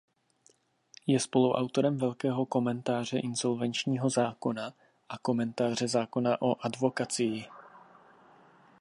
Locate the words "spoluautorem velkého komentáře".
1.19-3.19